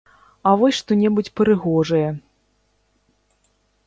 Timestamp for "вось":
0.59-0.77